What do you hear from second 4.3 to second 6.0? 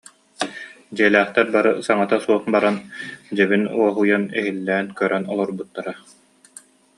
иһллээн, көрөн олорбуттара